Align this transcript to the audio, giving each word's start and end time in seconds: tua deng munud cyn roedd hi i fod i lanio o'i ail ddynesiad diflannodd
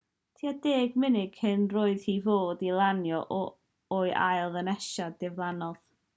tua 0.37 0.51
deng 0.61 0.95
munud 1.03 1.35
cyn 1.41 1.67
roedd 1.73 2.05
hi 2.07 2.15
i 2.21 2.23
fod 2.29 2.65
i 2.69 2.73
lanio 2.79 3.21
o'i 3.99 4.17
ail 4.31 4.53
ddynesiad 4.57 5.21
diflannodd 5.27 5.81